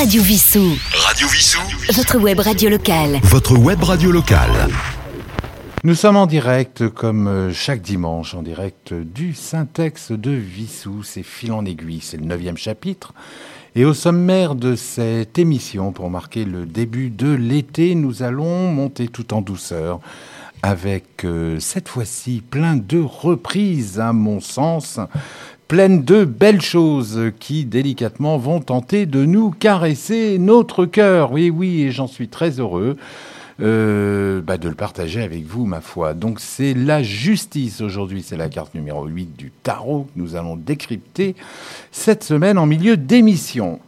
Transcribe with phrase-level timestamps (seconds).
[0.00, 0.78] Radio Vissou.
[0.94, 1.60] Radio Vissou.
[1.92, 3.20] Votre web radio locale.
[3.22, 4.68] Votre web radio locale.
[5.84, 11.02] Nous sommes en direct, comme euh, chaque dimanche, en direct du Syntex de Vissou.
[11.02, 13.12] C'est fil en aiguille, c'est le neuvième chapitre.
[13.74, 19.06] Et au sommaire de cette émission, pour marquer le début de l'été, nous allons monter
[19.06, 20.00] tout en douceur
[20.62, 24.98] avec euh, cette fois-ci plein de reprises, à mon sens,
[25.70, 31.30] pleines de belles choses qui délicatement vont tenter de nous caresser notre cœur.
[31.30, 32.96] Oui, oui, et j'en suis très heureux.
[33.62, 36.12] Euh, bah, de le partager avec vous, ma foi.
[36.12, 40.56] Donc c'est la justice aujourd'hui, c'est la carte numéro 8 du tarot que nous allons
[40.56, 41.36] décrypter
[41.92, 43.78] cette semaine en milieu d'émission.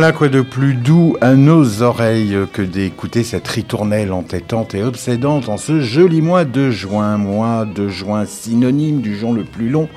[0.00, 5.48] Voilà quoi de plus doux à nos oreilles que d'écouter cette ritournelle entêtante et obsédante
[5.48, 9.88] en ce joli mois de juin, mois de juin synonyme du jour le plus long.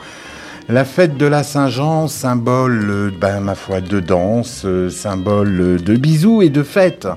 [0.70, 6.50] La fête de la Saint-Jean, symbole, ben, ma foi, de danse, symbole de bisous et
[6.50, 7.08] de fête.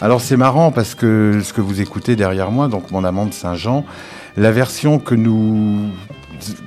[0.00, 3.34] Alors c'est marrant parce que ce que vous écoutez derrière moi, donc mon amant de
[3.34, 3.84] Saint-Jean,
[4.36, 5.88] la version que nous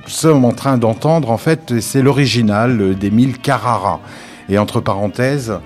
[0.06, 4.02] sommes en train d'entendre, en fait, c'est l'original d'Émile Carrara.
[4.48, 5.58] Et entre parenthèses,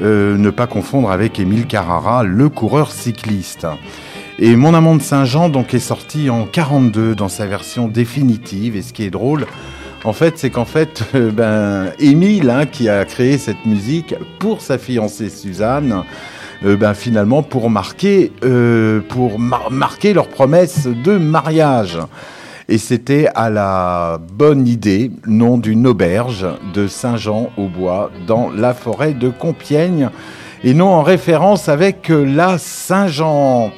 [0.00, 3.66] euh, ne pas confondre avec Émile Carrara, le coureur cycliste.
[4.38, 8.76] Et Mon amant de Saint-Jean donc est sorti en 42 dans sa version définitive.
[8.76, 9.46] Et ce qui est drôle,
[10.04, 14.60] en fait, c'est qu'en fait, euh, ben, Émile, hein, qui a créé cette musique pour
[14.60, 16.04] sa fiancée Suzanne,
[16.64, 19.00] euh, ben, finalement pour marquer, euh,
[20.14, 21.98] leur promesse de mariage.
[22.70, 29.30] Et c'était à la bonne idée, nom d'une auberge de Saint-Jean-au-Bois, dans la forêt de
[29.30, 30.10] Compiègne,
[30.62, 33.70] et non en référence avec la Saint-Jean.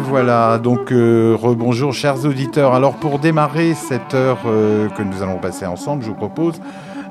[0.00, 2.74] Voilà, donc euh, rebonjour chers auditeurs.
[2.74, 6.60] Alors pour démarrer cette heure euh, que nous allons passer ensemble, je vous propose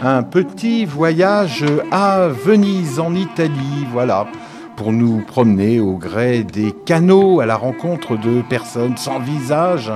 [0.01, 4.27] un petit voyage à Venise en Italie, voilà,
[4.75, 9.92] pour nous promener au gré des canaux à la rencontre de personnes sans visage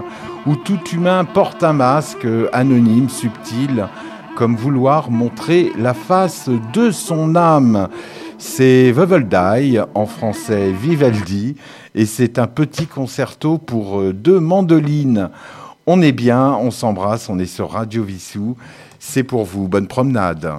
[0.47, 3.87] où tout humain porte un masque anonyme, subtil,
[4.35, 7.87] comme vouloir montrer la face de son âme.
[8.45, 11.55] C'est Voveldai, en français Vivaldi,
[11.95, 15.29] et c'est un petit concerto pour euh, deux mandolines.
[15.87, 18.57] On est bien, on s'embrasse, on est sur Radio Vissou.
[18.99, 20.55] C'est pour vous, bonne promenade.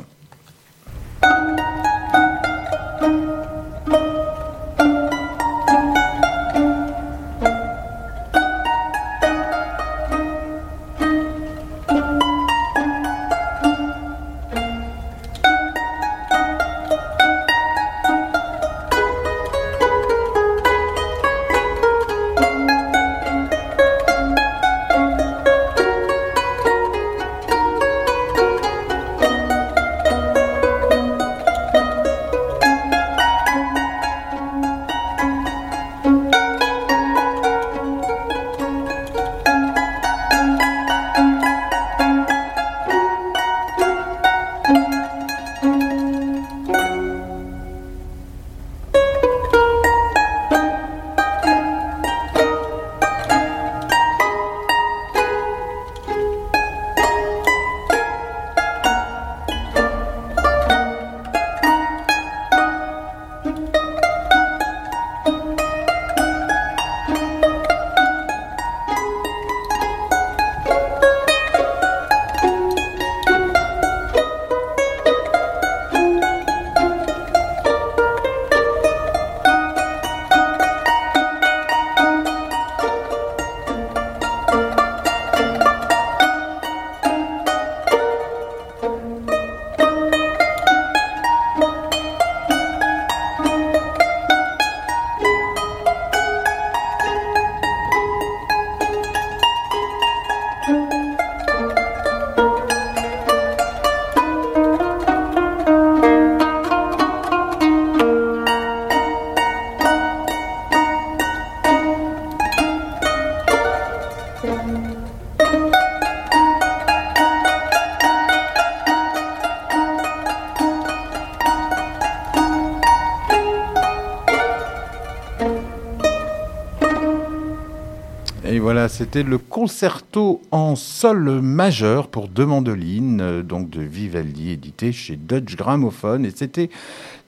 [128.97, 135.17] C'était le concerto en sol majeur pour deux mandolines, euh, donc de Vivaldi, édité chez
[135.17, 136.25] Dutch Gramophone.
[136.25, 136.71] Et c'était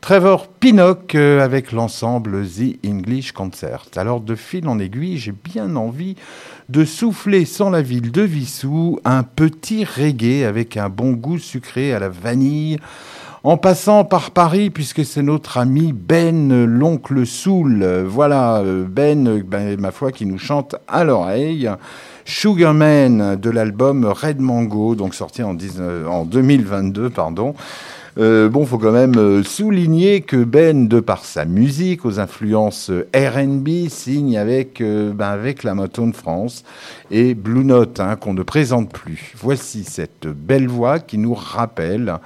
[0.01, 3.87] Trevor Pinnock euh, avec l'ensemble The English Concert.
[3.97, 6.15] Alors, de fil en aiguille, j'ai bien envie
[6.69, 11.93] de souffler sans la ville de Vissou un petit reggae avec un bon goût sucré
[11.93, 12.79] à la vanille
[13.47, 17.87] en passant par Paris, puisque c'est notre ami Ben, l'oncle Soul.
[18.05, 21.71] Voilà, Ben, ben, ma foi, qui nous chante à l'oreille.
[22.25, 27.55] Sugarman de l'album Red Mango, donc sorti en, 2022, pardon.
[28.19, 32.91] Euh, bon, faut quand même euh, souligner que Ben, de par sa musique, aux influences
[33.15, 36.65] R&B, signe avec euh, ben, avec la Motown France
[37.13, 39.35] et Blue Note, hein, qu'on ne présente plus.
[39.37, 42.19] Voici cette belle voix qui nous rappelle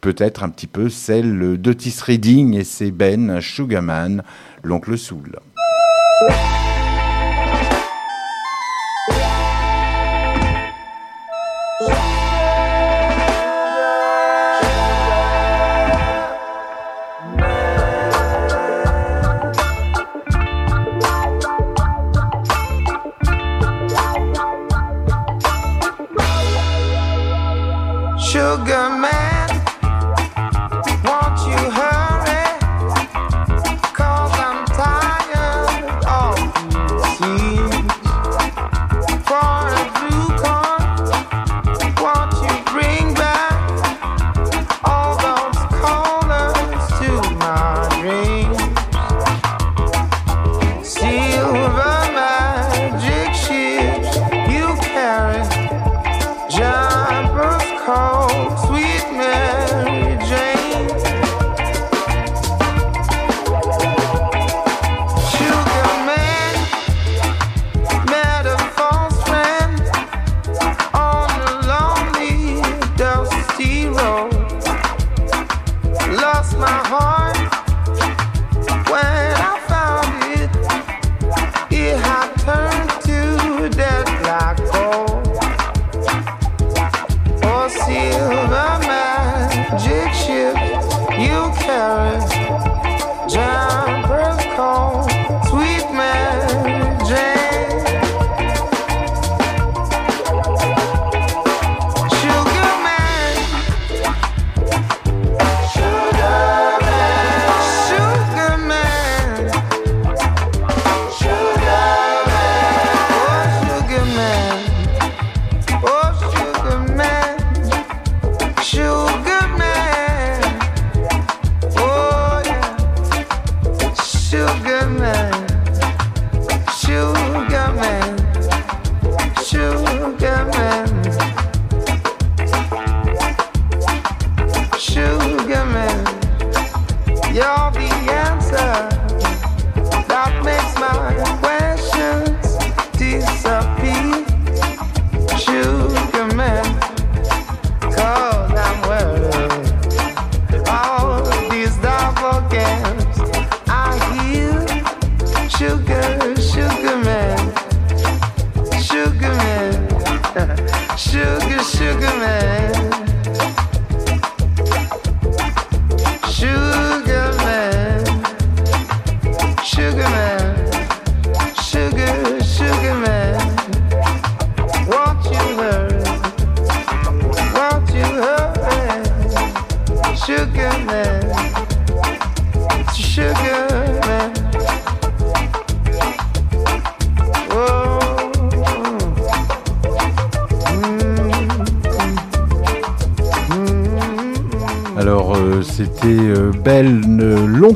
[0.00, 4.22] peut-être un petit peu celle de Tis Reading et c'est Ben Sugarman,
[4.62, 5.38] l'oncle Soul.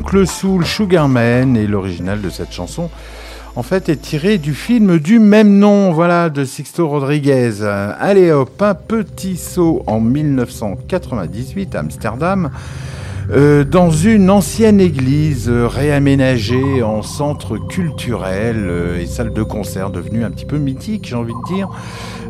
[0.05, 2.91] L'oncle Soul Sugarman et l'original de cette chanson
[3.55, 7.63] en fait est tiré du film du même nom, voilà, de Sixto Rodriguez.
[7.63, 12.51] Allez hop, un petit saut en 1998 à Amsterdam.
[13.31, 20.23] Euh, dans une ancienne église réaménagée en centre culturel euh, et salle de concert devenue
[20.23, 21.69] un petit peu mythique, j'ai envie de dire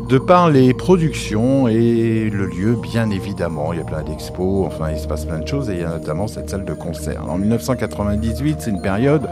[0.08, 3.72] de par les productions et le lieu, bien évidemment.
[3.72, 5.84] Il y a plein d'expos, enfin, il se passe plein de choses et il y
[5.84, 7.28] a notamment cette salle de concert.
[7.28, 9.28] En 1998, c'est une période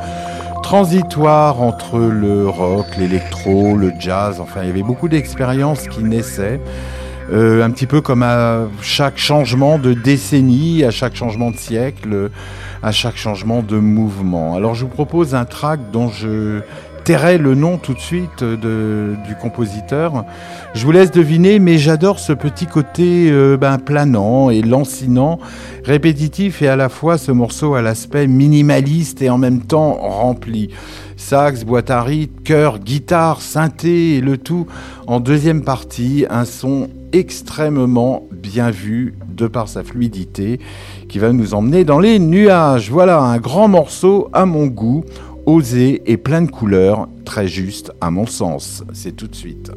[0.63, 4.41] transitoire entre le rock, l'électro, le jazz.
[4.41, 6.61] Enfin, il y avait beaucoup d'expériences qui naissaient.
[7.33, 12.31] Euh, un petit peu comme à chaque changement de décennie, à chaque changement de siècle,
[12.83, 14.55] à chaque changement de mouvement.
[14.55, 16.61] Alors je vous propose un track dont je
[17.13, 20.25] le nom tout de suite de, du compositeur.
[20.75, 25.39] Je vous laisse deviner, mais j'adore ce petit côté euh, ben, planant et lancinant,
[25.85, 30.71] répétitif et à la fois ce morceau à l'aspect minimaliste et en même temps rempli.
[31.17, 34.67] Sax, boîte à rythme, chœur, guitare, synthé et le tout
[35.07, 40.59] en deuxième partie, un son extrêmement bien vu de par sa fluidité
[41.09, 42.91] qui va nous emmener dans les nuages.
[42.91, 45.05] Voilà un grand morceau à mon goût
[45.47, 48.85] osé et plein de couleurs, très juste à mon sens.
[48.93, 49.71] C'est tout de suite.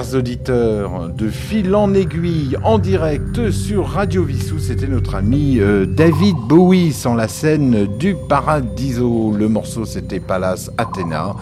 [0.00, 5.84] Chers auditeurs, de fil en aiguille, en direct sur Radio Vissou, c'était notre ami euh,
[5.84, 9.34] David Bowie sans la scène du Paradiso.
[9.38, 11.34] Le morceau c'était Palace Athéna.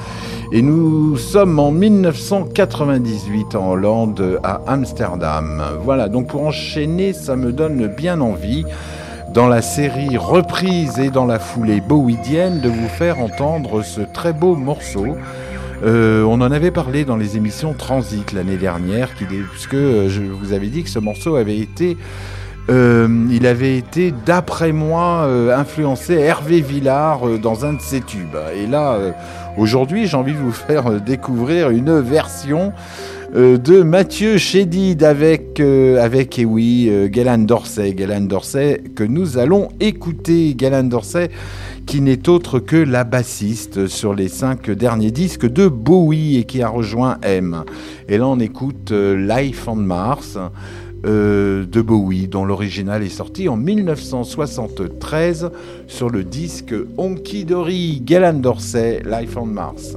[0.51, 5.63] Et nous sommes en 1998 en Hollande, à Amsterdam.
[5.85, 8.65] Voilà, donc pour enchaîner, ça me donne bien envie
[9.33, 14.33] dans la série reprise et dans la foulée bowidienne de vous faire entendre ce très
[14.33, 15.17] beau morceau
[15.85, 19.11] euh, on en avait parlé dans les émissions Transit l'année dernière,
[19.51, 21.97] puisque euh, je vous avais dit que ce morceau avait été,
[22.69, 28.37] euh, il avait été, d'après moi, influencé Hervé Villard dans un de ses tubes.
[28.55, 28.99] Et là,
[29.57, 32.73] aujourd'hui, j'ai envie de vous faire découvrir une version
[33.35, 37.93] de Mathieu Chédid avec, avec et oui, Galan Dorsey.
[37.93, 40.55] Galan Dorsey que nous allons écouter.
[40.55, 41.31] Galan Dorsey
[41.89, 46.61] qui n'est autre que la bassiste sur les cinq derniers disques de Bowie et qui
[46.61, 47.65] a rejoint M.
[48.11, 50.37] Et là on écoute euh, Life on Mars
[51.07, 55.51] euh, de Bowie dont l'original est sorti en 1973
[55.87, 59.97] sur le disque Honky Dory, Galan Dorsey, Life on Mars.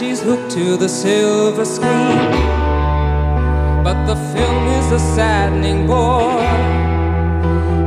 [0.00, 2.30] she's hooked to the silver screen.
[3.84, 6.40] But the film is a saddening bore.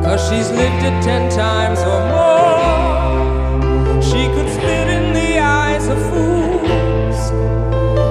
[0.04, 4.02] Cause she's lived it ten times or more.
[4.04, 7.19] She could spit in the eyes of fools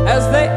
[0.08, 0.48] as they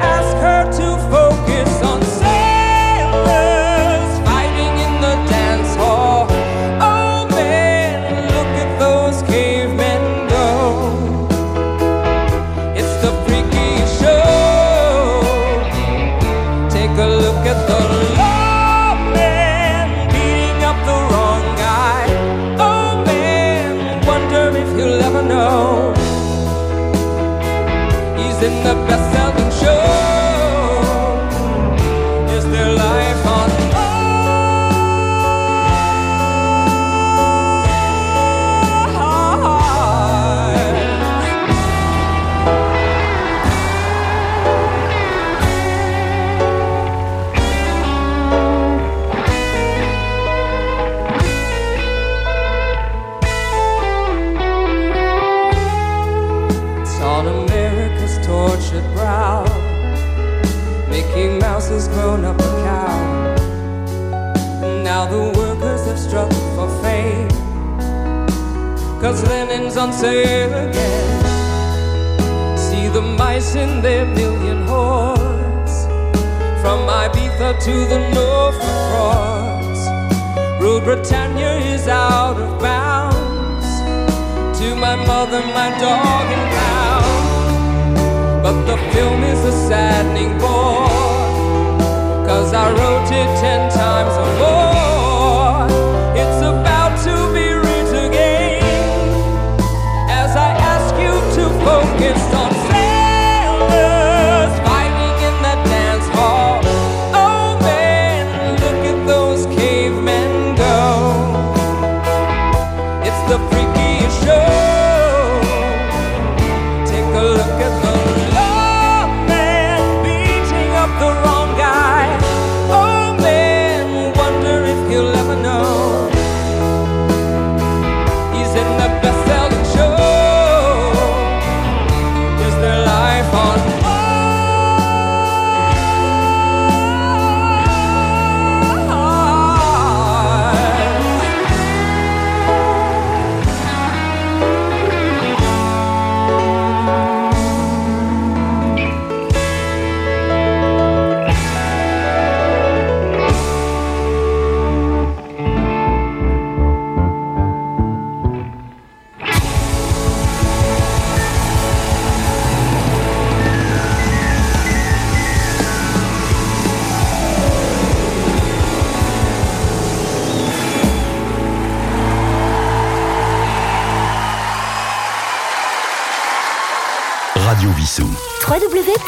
[88.95, 89.85] film is a saddening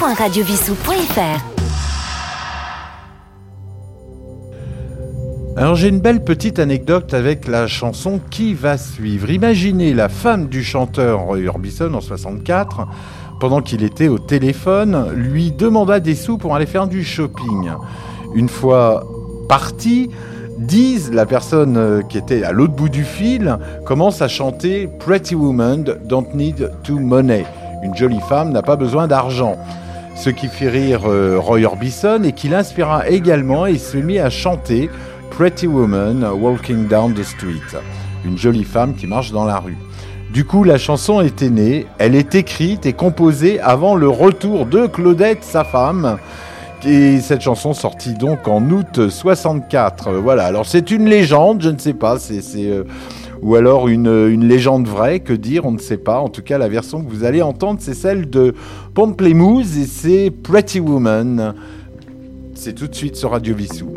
[0.08, 1.44] www.radiovissou.fr
[5.58, 9.30] Alors j'ai une belle petite anecdote avec la chanson qui va suivre?
[9.30, 12.88] Imaginez la femme du chanteur Roy Orbison en 64,
[13.42, 17.72] pendant qu'il était au téléphone, lui demanda des sous pour aller faire du shopping.
[18.34, 19.06] Une fois
[19.50, 20.10] parti,
[20.58, 25.36] Diz, la personne euh, qui était à l'autre bout du fil, commence à chanter Pretty
[25.36, 27.46] Woman Don't Need to Money.
[27.84, 29.56] Une jolie femme n'a pas besoin d'argent.
[30.18, 34.32] Ce qui fit rire euh, Roy Orbison et qui l'inspira également et se mit à
[34.32, 34.90] chanter
[35.30, 37.80] Pretty Woman Walking Down the Street.
[38.26, 39.78] Une jolie femme qui marche dans la rue.
[40.34, 44.88] Du coup, la chanson était née, elle est écrite et composée avant le retour de
[44.88, 46.18] Claudette, sa femme.
[46.84, 50.14] Et cette chanson sortie donc en août 64.
[50.14, 52.42] Voilà, alors c'est une légende, je ne sais pas, c'est...
[53.42, 56.20] ou alors une, une légende vraie, que dire, on ne sait pas.
[56.20, 58.54] En tout cas, la version que vous allez entendre, c'est celle de
[58.94, 61.56] Pamplemousse et c'est Pretty Woman.
[62.54, 63.94] C'est tout de suite sur Radio Vissou.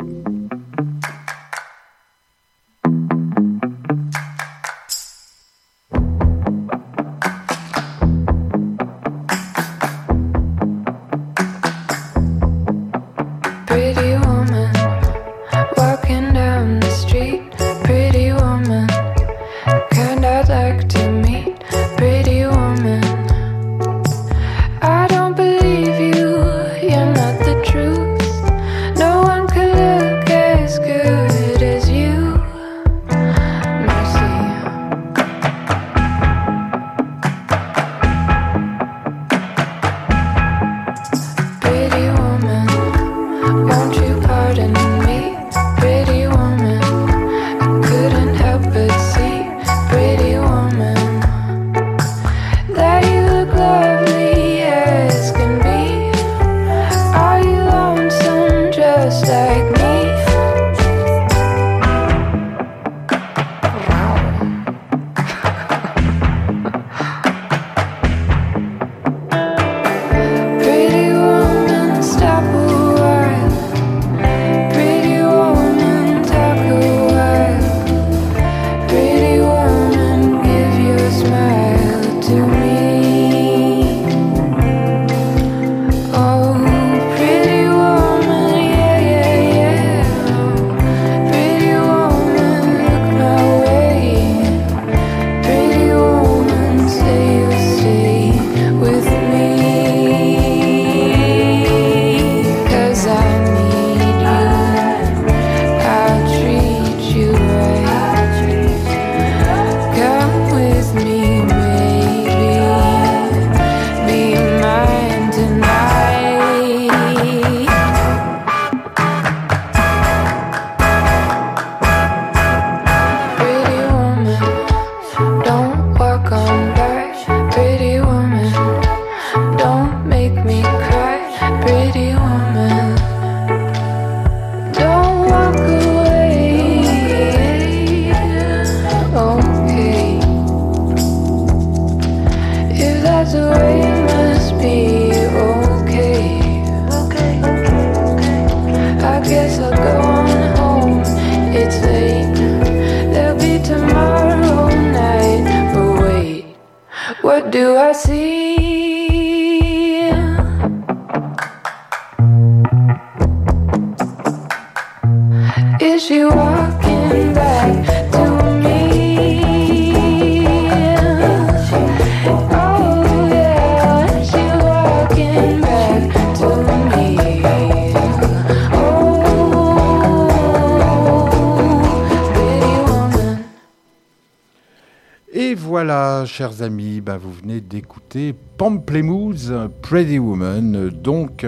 [186.31, 191.45] Chers amis, bah, vous venez d'écouter Pamplemousse, Pretty Woman, donc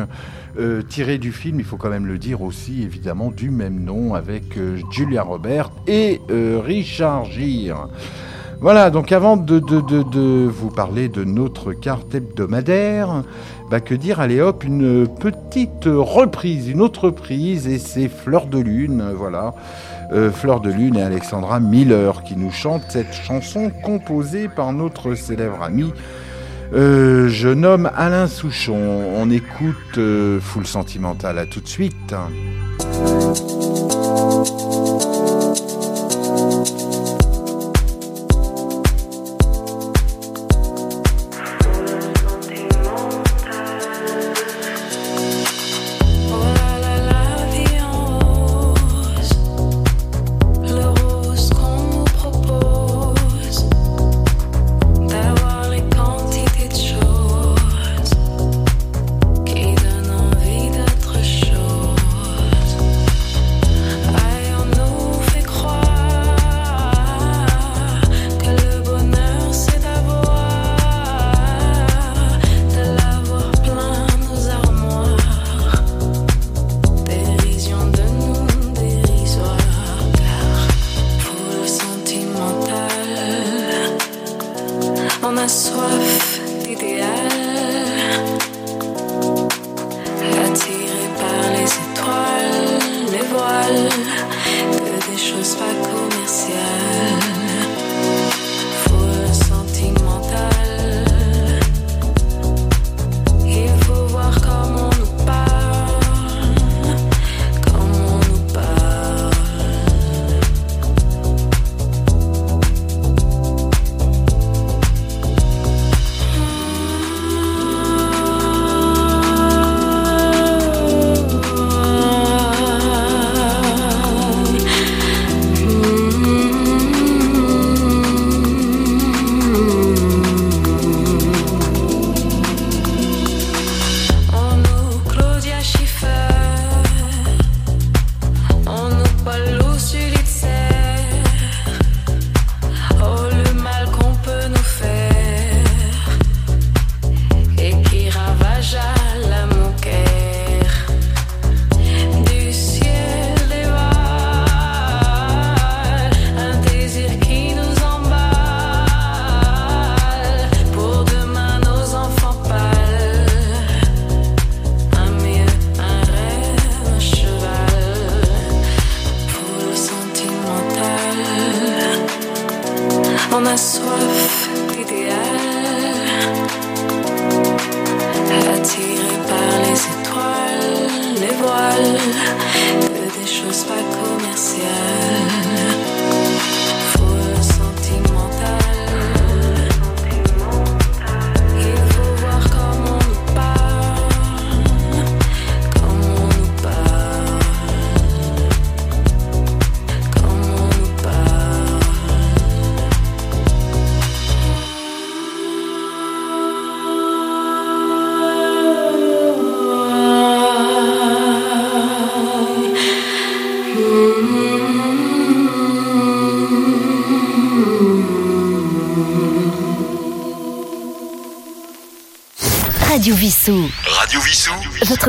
[0.59, 4.13] euh, tiré du film, il faut quand même le dire aussi, évidemment, du même nom,
[4.13, 7.87] avec euh, Julia Roberts et euh, Richard Gere.
[8.59, 9.61] Voilà, donc avant de
[10.47, 13.23] vous parler de notre carte hebdomadaire,
[13.69, 15.42] bah, que dire, allez hop, une petite
[15.85, 19.53] reprise, une autre reprise, et c'est Fleur de Lune, voilà.
[20.11, 25.15] Euh, Fleur de Lune et Alexandra Miller qui nous chantent cette chanson composée par notre
[25.15, 25.91] célèbre ami
[26.73, 29.03] euh, jeune homme Alain Souchon.
[29.15, 32.15] On écoute euh, Full Sentimental, à tout de suite.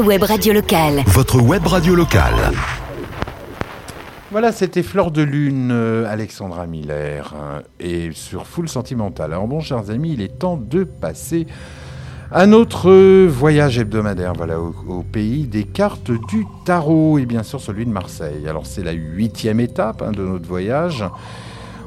[0.05, 1.03] Web radio locale.
[1.07, 2.53] Votre web radio locale.
[4.31, 9.33] Voilà, c'était Fleur de Lune, euh, Alexandra Miller, hein, et sur Full Sentimental.
[9.33, 11.47] Alors bon, chers amis, il est temps de passer
[12.31, 17.43] à notre euh, voyage hebdomadaire, voilà, au, au pays des cartes du tarot, et bien
[17.43, 18.47] sûr celui de Marseille.
[18.47, 21.03] Alors c'est la huitième étape hein, de notre voyage.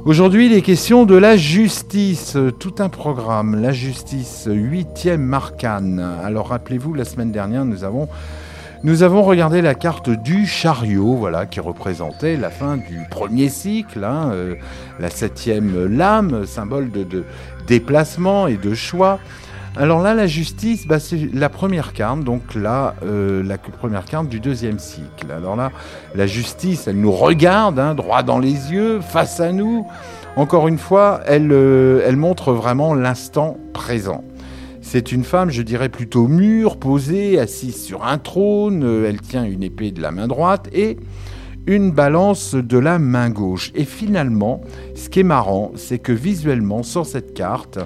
[0.07, 5.99] Aujourd'hui, il est question de la justice, tout un programme, la justice, huitième marcane.
[6.23, 8.07] Alors rappelez-vous, la semaine dernière, nous avons
[8.85, 14.05] nous avons regardé la carte du chariot, voilà, qui représentait la fin du premier cycle,
[14.05, 14.55] hein, euh,
[14.97, 17.25] la septième lame, symbole de, de
[17.67, 19.19] déplacement et de choix.
[19.79, 24.27] Alors là, la justice, bah, c'est la première carte, donc là, euh, la première carte
[24.27, 25.31] du deuxième cycle.
[25.31, 25.71] Alors là,
[26.15, 29.85] la justice, elle nous regarde, hein, droit dans les yeux, face à nous.
[30.35, 34.23] Encore une fois, elle, euh, elle montre vraiment l'instant présent.
[34.81, 38.83] C'est une femme, je dirais, plutôt mûre, posée, assise sur un trône.
[38.83, 40.97] Euh, Elle tient une épée de la main droite et
[41.67, 43.71] une balance de la main gauche.
[43.75, 44.61] Et finalement,
[44.95, 47.77] ce qui est marrant, c'est que visuellement, sur cette carte,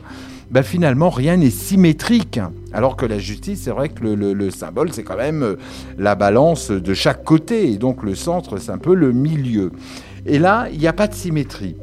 [0.52, 2.40] bah finalement, rien n'est symétrique.
[2.74, 5.56] Alors que la justice, c'est vrai que le, le- le symbole, c'est quand même euh,
[5.98, 7.72] la balance de chaque côté.
[7.72, 9.72] Et donc le centre, c'est un peu le milieu.
[10.26, 11.76] Et là, il n'y a pas de symétrie.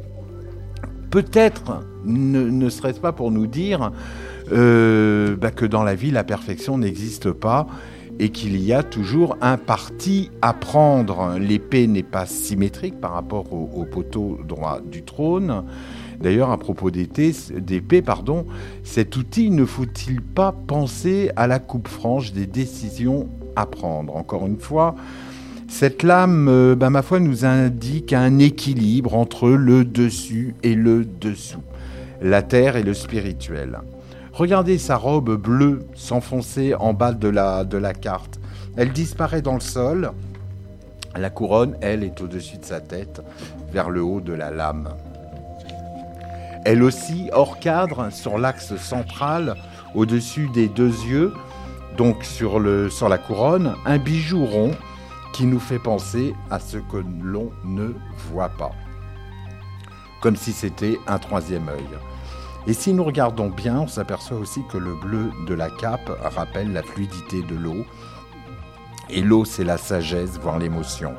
[1.09, 3.91] Peut-être ne, serait-ce pas pour nous dire
[4.51, 7.65] euh, bah, que dans la vie, la perfection n'existe pas
[8.19, 11.37] et qu'il y a toujours un parti à prendre.
[11.39, 15.63] L'épée n'est pas symétrique par rapport au poteau droit du trône.
[16.21, 18.45] D'ailleurs, à propos d'épée, pardon,
[18.83, 24.15] cet outil ne faut-il pas penser à la coupe franche des décisions à prendre?
[24.17, 24.95] Encore une fois,
[25.69, 31.05] cette lame, euh, bah, ma foi, nous indique un équilibre entre le dessus et le
[31.05, 31.63] dessous,
[32.21, 33.79] la terre et le spirituel.
[34.33, 38.39] Regardez sa robe bleue s'enfoncer en bas de la, de la carte.
[38.75, 40.11] Elle disparaît dans le sol.
[41.15, 43.21] La couronne, elle, est au-dessus de sa tête,
[43.71, 44.89] vers le haut de la lame.
[46.65, 49.55] Elle aussi, hors cadre, sur l'axe central,
[49.95, 51.33] au-dessus des deux yeux,
[51.97, 54.71] donc sur, le, la couronne, un bijou rond
[55.33, 57.93] qui nous fait penser à ce que l'on ne
[58.29, 58.71] voit pas.
[60.21, 61.87] Comme si c'était un troisième œil.
[62.67, 66.73] Et si nous regardons bien, on s'aperçoit aussi que le bleu de la cape rappelle
[66.73, 67.85] la fluidité de l'eau.
[69.09, 71.15] Et l'eau, c'est la sagesse, voire l'émotion.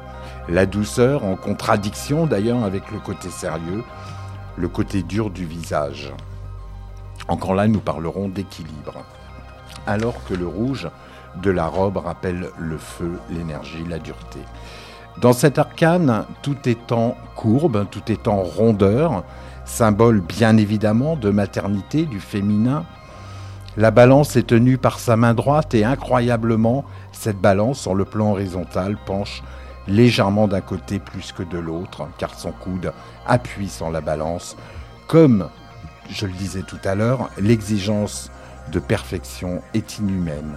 [0.49, 3.83] La douceur, en contradiction d'ailleurs avec le côté sérieux,
[4.61, 6.13] le côté dur du visage.
[7.29, 9.05] Encore là, nous parlerons d'équilibre.
[9.87, 10.89] Alors que le rouge
[11.43, 14.41] de la robe rappelle le feu, l'énergie, la dureté.
[15.21, 19.25] Dans cet arcane, tout est en courbe, tout est en rondeur,
[19.65, 22.85] symbole bien évidemment de maternité, du féminin.
[23.77, 28.33] La balance est tenue par sa main droite et incroyablement, cette balance sur le plan
[28.33, 29.43] horizontal penche
[29.91, 32.93] légèrement d'un côté plus que de l'autre, car son coude
[33.27, 34.57] appuie sur la balance,
[35.07, 35.49] comme,
[36.09, 38.31] je le disais tout à l'heure, l'exigence
[38.73, 40.55] de perfection est inhumaine.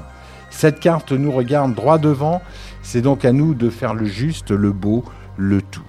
[0.50, 2.42] Cette carte nous regarde droit devant,
[2.84, 5.04] c'est donc à nous de faire le juste, le beau,
[5.38, 5.82] le tout.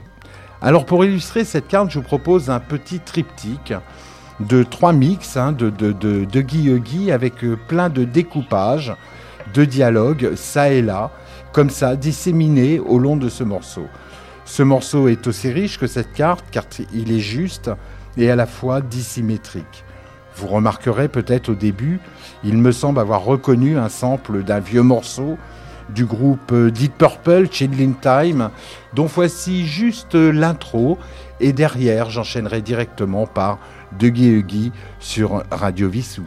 [0.62, 3.74] Alors pour illustrer cette carte, je vous propose un petit triptyque
[4.40, 8.94] de trois mix hein, de, de, de, Guy avec euh, plein de découpages,
[9.52, 11.10] de dialogues, ça et là,
[11.54, 13.86] comme ça, disséminés au long de ce morceau.
[14.44, 17.70] Ce morceau est aussi riche que cette carte car il est juste
[18.18, 19.84] et à la fois dissymétrique.
[20.36, 22.00] Vous remarquerez peut-être au début,
[22.42, 25.38] il me semble avoir reconnu un sample d'un vieux morceau
[25.90, 28.50] du groupe Deep Purple, Chilling Time,
[28.94, 30.98] dont voici juste l'intro,
[31.38, 33.58] et derrière j'enchaînerai directement par
[33.96, 36.24] De Guy sur Radio Vissou.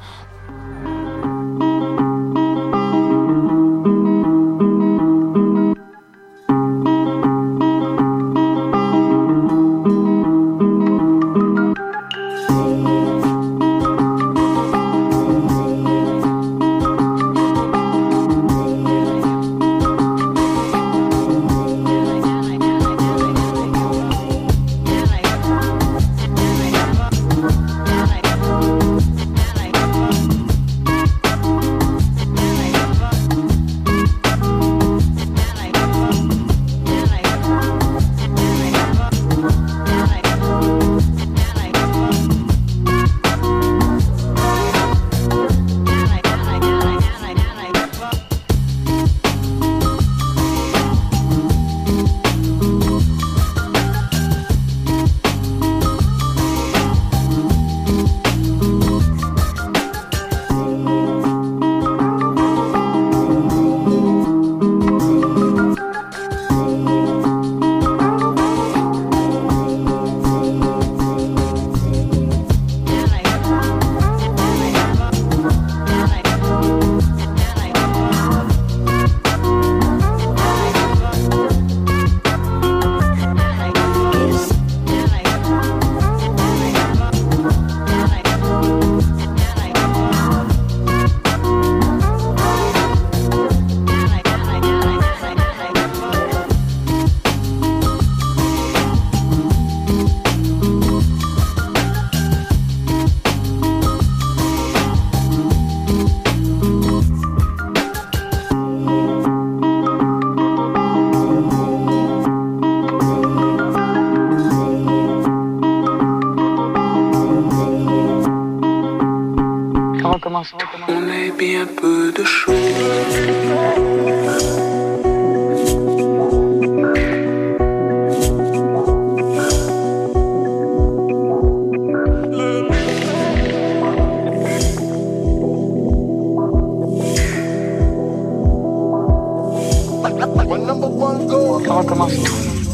[120.87, 122.53] On est bien peu de choses.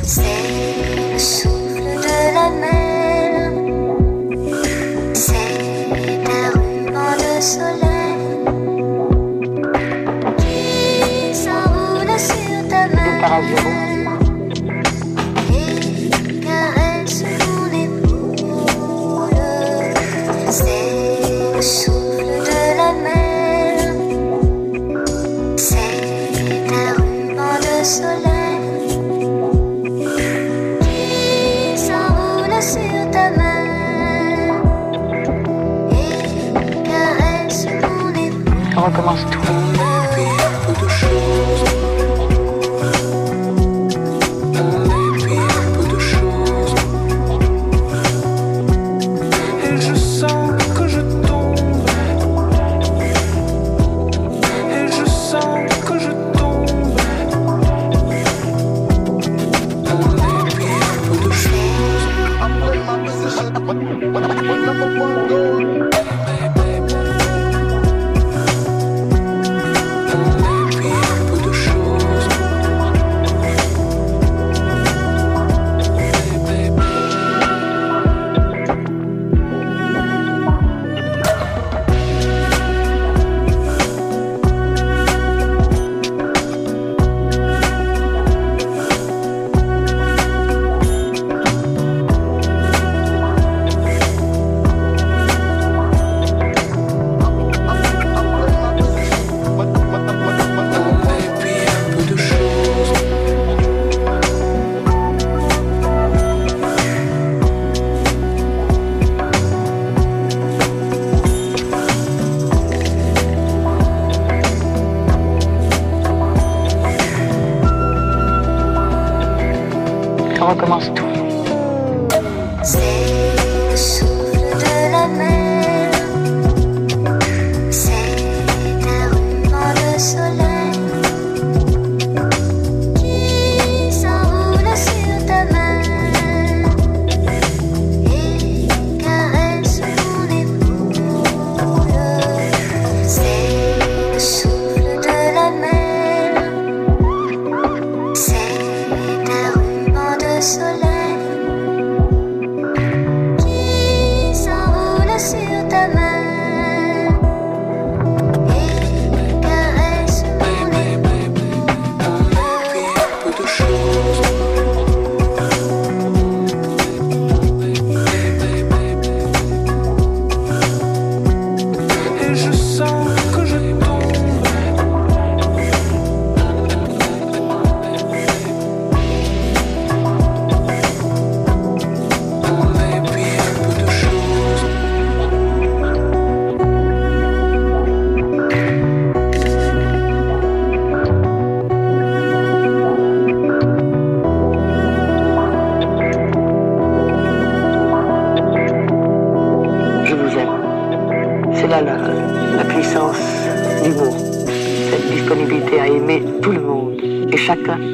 [0.06, 0.53] C'est le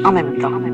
[0.04, 0.69] en même temps.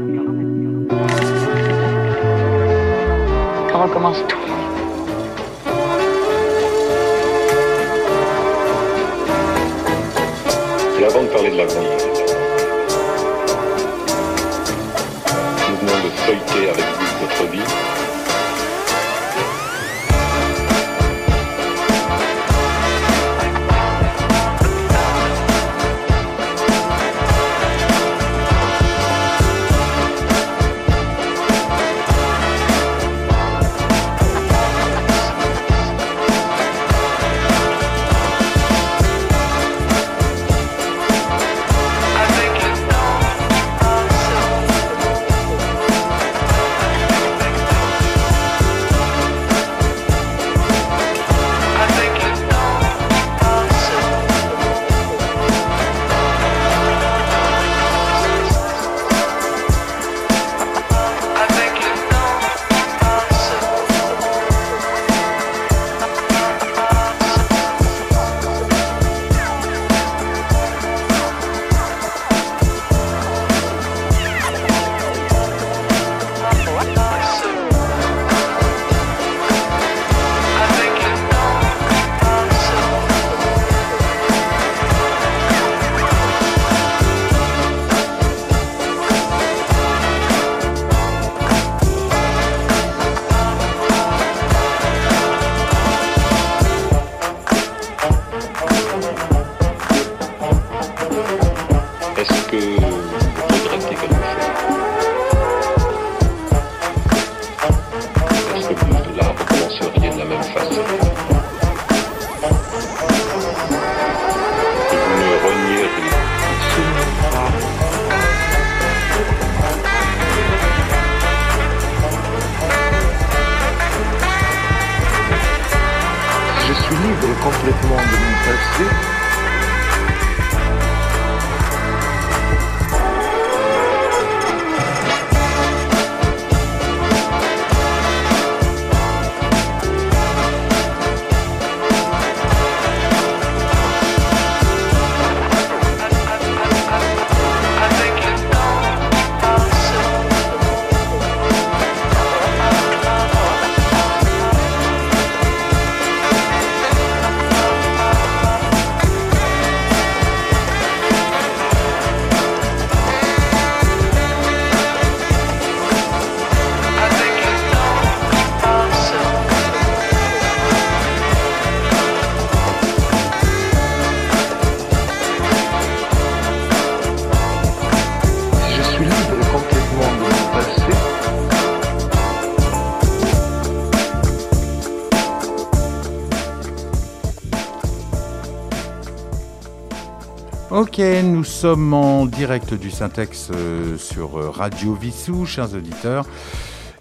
[190.77, 196.27] Ok, nous sommes en direct du Syntex euh, sur euh, Radio Vissou, chers auditeurs.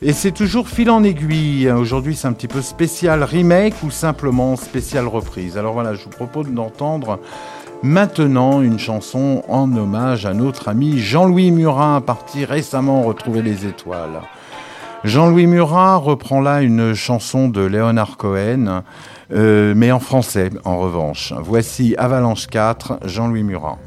[0.01, 1.69] Et c'est toujours fil en aiguille.
[1.69, 5.57] Aujourd'hui, c'est un petit peu spécial remake ou simplement spécial reprise.
[5.57, 7.19] Alors voilà, je vous propose d'entendre
[7.83, 14.21] maintenant une chanson en hommage à notre ami Jean-Louis Murat, parti récemment retrouver les étoiles.
[15.03, 18.83] Jean-Louis Murat reprend là une chanson de Léonard Cohen.
[19.31, 21.33] Euh, mais en français en revanche.
[21.39, 23.79] Voici Avalanche 4, Jean-Louis Murat.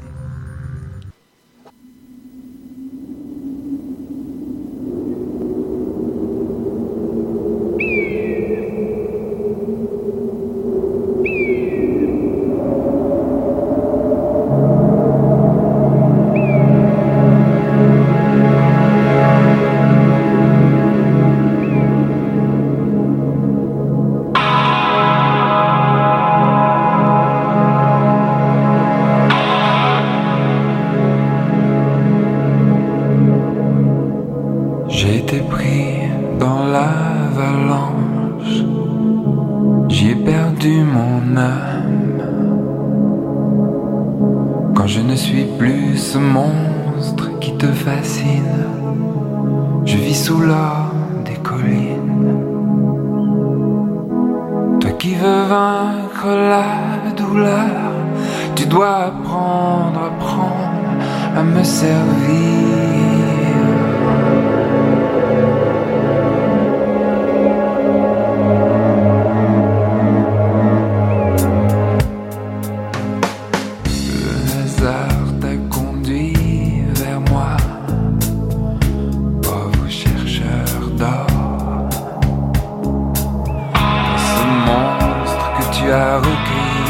[85.89, 86.89] cigare gris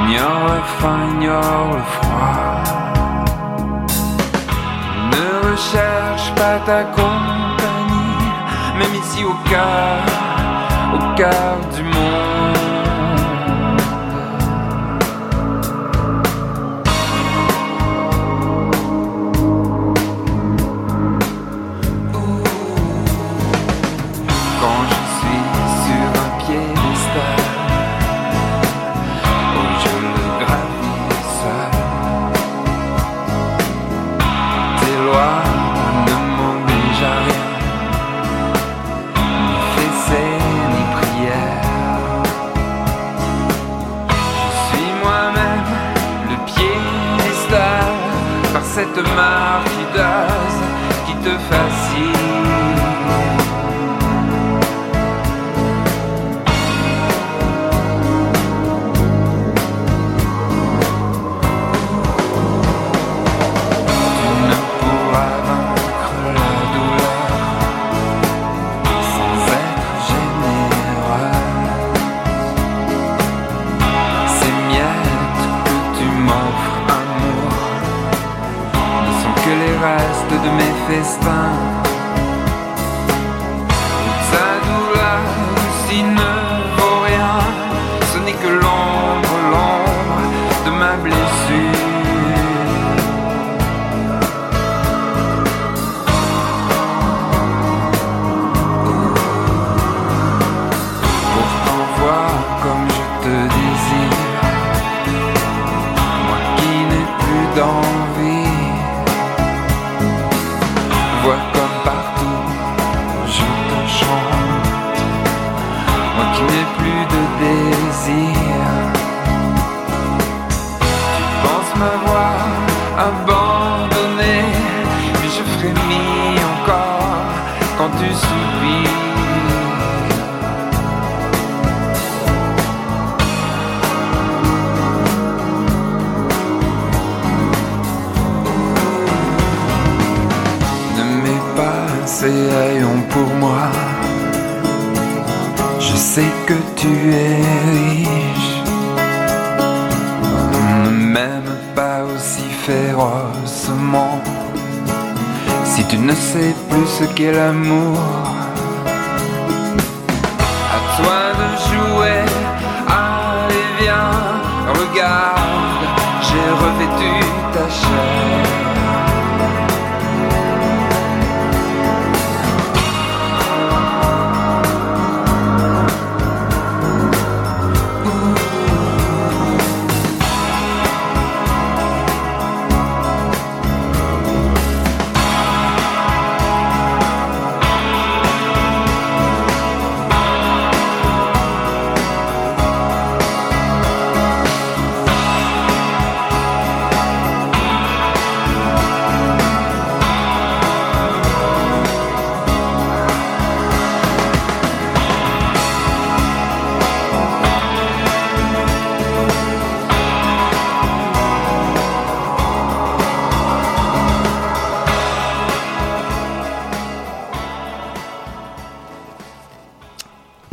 [0.00, 2.62] ignore le faim, ignore le froid.
[5.12, 8.28] Ne recherche pas ta compagnie,
[8.78, 9.98] même ici au cœur,
[10.94, 11.93] au cœur du monde.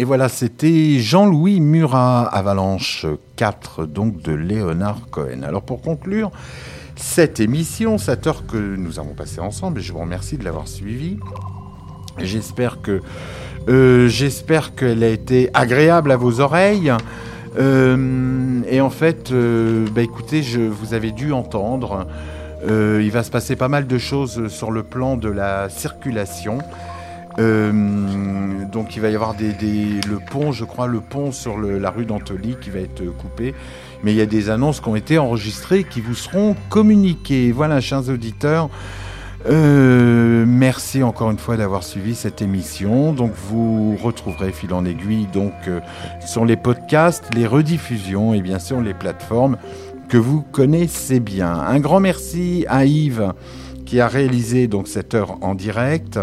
[0.02, 5.44] Et voilà, c'était Jean-Louis Murat, Avalanche 4, donc de Léonard Cohen.
[5.44, 6.32] Alors pour conclure
[6.96, 10.68] cette émission, cette heure que nous avons passée ensemble, et je vous remercie de l'avoir
[10.68, 11.20] suivie.
[12.18, 13.04] J'espère que
[13.70, 16.92] euh, j'espère qu'elle a été agréable à vos oreilles.
[17.60, 22.08] Euh, et en fait, euh, bah écoutez, je, vous avez dû entendre.
[22.68, 26.58] il va se passer pas mal de choses sur le plan de la circulation.
[27.40, 31.90] Euh, donc il va y avoir des, le pont, je crois, le pont sur la
[31.90, 33.54] rue d'Antoli qui va être coupé.
[34.04, 37.52] Mais il y a des annonces qui ont été enregistrées qui vous seront communiquées.
[37.52, 38.70] Voilà, chers auditeurs.
[39.48, 43.14] Euh, merci encore une fois d'avoir suivi cette émission.
[43.14, 45.80] Donc vous retrouverez fil en aiguille donc euh,
[46.26, 49.58] sur les podcasts, les rediffusions et bien sûr les plateformes
[50.10, 51.54] que vous connaissez bien.
[51.54, 53.34] Un grand merci à Yves
[53.86, 56.20] qui a réalisé donc cette heure en direct.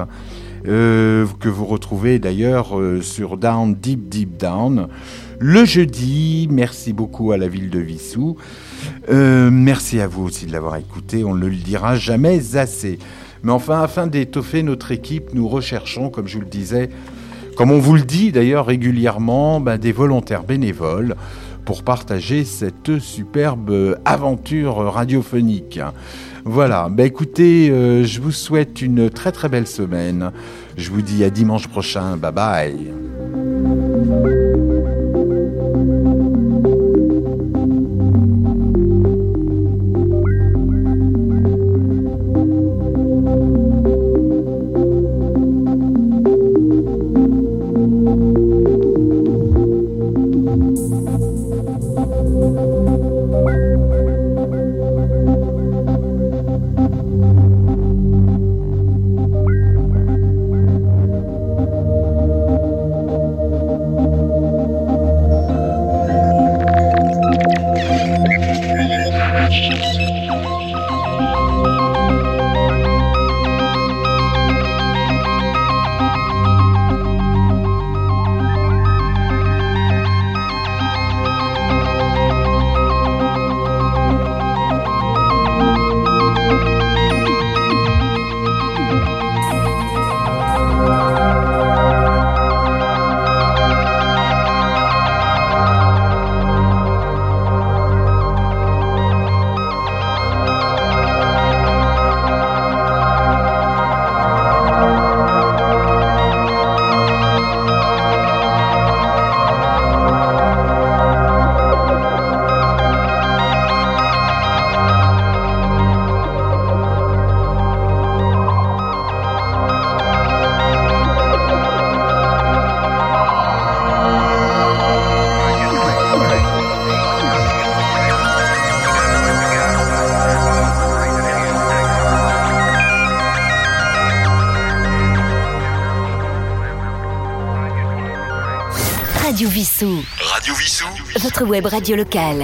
[0.67, 4.89] Euh, que vous retrouvez d'ailleurs euh, sur Down Deep Deep Down
[5.39, 6.49] le jeudi.
[6.51, 8.37] Merci beaucoup à la ville de Vissou.
[9.09, 11.25] Euh, merci à vous aussi de l'avoir écouté.
[11.25, 12.99] On ne le dira jamais assez.
[13.45, 16.91] Mais enfin, afin d'étoffer notre équipe, nous recherchons, comme je vous le disais,
[17.57, 21.15] comme on vous le dit d'ailleurs régulièrement, ben, des volontaires bénévoles
[21.65, 25.81] pour partager cette superbe aventure radiophonique.
[26.45, 30.33] Voilà, ben écoutez, euh, je vous souhaite une très très belle semaine.
[30.77, 32.17] Je vous dis à dimanche prochain.
[32.17, 32.93] Bye bye.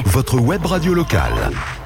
[0.07, 1.84] Votre web radio locale.